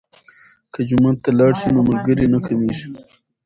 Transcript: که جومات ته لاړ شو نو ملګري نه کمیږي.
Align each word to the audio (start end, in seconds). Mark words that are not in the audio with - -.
که 0.73 0.79
جومات 0.87 1.17
ته 1.23 1.29
لاړ 1.39 1.51
شو 1.59 1.69
نو 1.75 1.81
ملګري 1.89 2.25
نه 2.33 2.39
کمیږي. 2.45 2.87